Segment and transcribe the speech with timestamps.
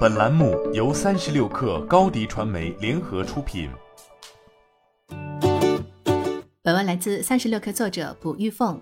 [0.00, 3.70] 本栏目由三十六氪高低传媒联合出品。
[6.62, 8.78] 本文来自三十六氪作者卜玉凤。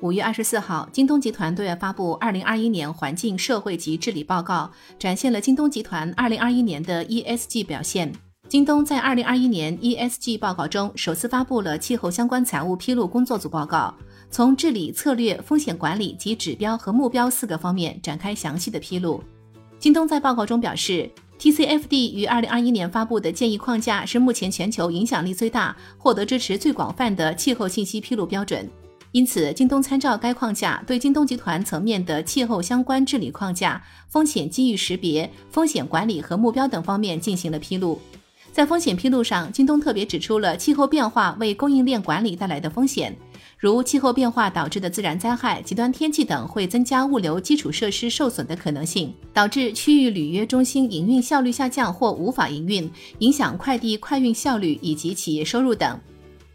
[0.00, 8.12] 五月二十四号，京东集团对外发布二零二一年环境、社会及治理报告，展现了京东集团二零二一年的 ESG 表现。
[8.46, 13.94] 京东在二零二一年 ESG 报告中首次发布了气候相关财务披露工作组报告，
[14.30, 19.22] 从治理策略、风险管理及指标和目标四个方面展开详细的披露。
[19.84, 28.66] 京东在报告中表示，TCFD 于二零二一年发布的建议框架是目前全球影响力最大、获得支持最广泛的气候信息披露标准。
[29.12, 38.00] 因此，京东参照该框架，对京东集团层面的气候相关治理框架、风险机遇识别、风险管理和目标等方面进行了披露。
[38.52, 43.14] 在风险披露上，京东特别指出了气候变化为供应链管理带来的风险，
[43.58, 52.90] 如气候变化导致的自然灾害、极端天气等会增加物流基础设施受损的可能性，导致区域履约中心营运效率下降或无法营运，
[53.20, 55.98] 影响快递快运效率以及企业收入等。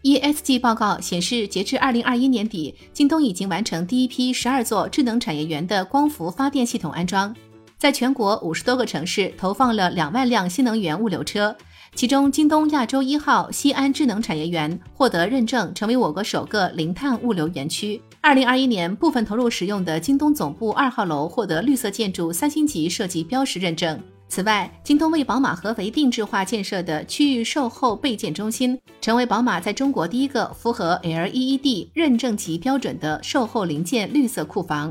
[0.02, 7.34] ESG 报告显示，截至二零二一年底，京东已经完成第一批十二座智能产业园的光伏发电系统安装，
[7.76, 11.54] 在全国五十多个城市投放了两万辆新能源物流车。
[11.94, 18.00] 其中，京东亚洲一号西安智能产业园获得认证，成为我国首个零碳物流园区。
[18.22, 24.00] 二零二一年，部分投入使用的京东总部二号楼获得绿色建筑三星级设计标识认证。
[24.28, 34.90] 此外，京东为宝马合肥定制化建设的区域售后备件中心，成为宝马在中国第一个符合 LEED 认证级标准的售后零件绿色库房。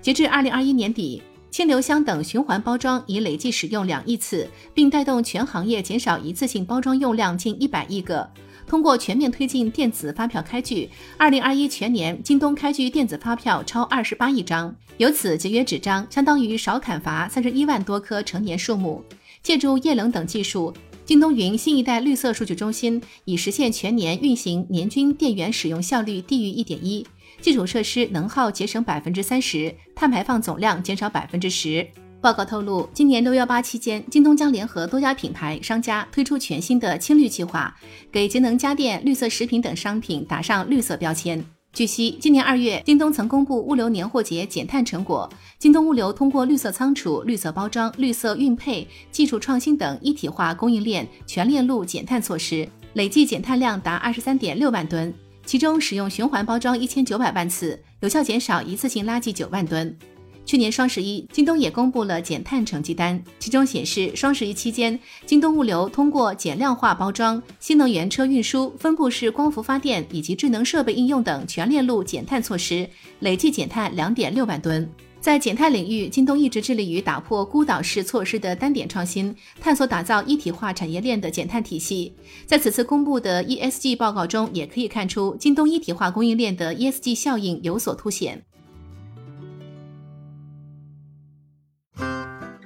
[0.00, 1.20] 截至二零二一年底。
[1.50, 8.28] 清流箱等循环包装已累计使用两亿次，并带动全行业减少一次性包装用量近一百亿个。
[8.66, 19.02] 通过全面推进电子发票开具，二零二一全年京东开具电子发票超二十八亿张，由此节约纸张，相当于少砍伐三十一万多棵成年树木。
[19.42, 20.74] 借助液冷等技术，
[21.06, 27.06] 京东云新一代绿色数据中心已实现全年运行年均电源使用效率低于一点一。
[27.40, 31.84] 基础设施能耗节省百分之三十，碳排放总量减少百分之十。
[32.20, 37.74] 报告透露，今年六幺八期间，京东将联合多家品牌商家推出全新的青绿计划，
[38.12, 41.44] 给节能家电、绿色食品等商品打上绿色标签。
[41.72, 45.28] 据悉，今年二月，京东曾公布物流年货节减碳成果。
[45.58, 55.12] 京东物流通过绿色仓储、绿色包装、绿色运配、技术创新等一体化供应链全链路减碳措施，累计减碳量达二十三点六万吨。
[55.48, 59.96] 其中使用循环包装一千九百万次，有效减少一次性垃圾九万吨。
[60.44, 72.86] 去年双十一，京东也公布了减碳成绩单，其中显示，双十一期间，京东物流通过减量化包装、新能源车运输、分布式光伏发电以及智能设备应用等全链路减碳措施，
[73.20, 74.86] 累计减碳两点六万吨。
[75.28, 82.16] 在减碳领域，京东一直致力于打破孤岛式措施的单点创新，探索打造一体化产业链的减碳体系。
[82.46, 88.42] 在此次公布的 ESG 报告中，也可以看出京东一体化供应链的 ESG 效应有所凸显。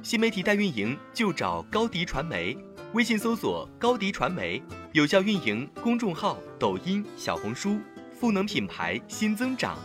[0.05, 2.56] 新媒体代运营就找高迪传媒，
[2.93, 4.62] 微信搜索高迪传媒，
[4.93, 7.79] 有效运营公众号、抖音、小红书，
[8.17, 9.77] 赋能品牌新增长。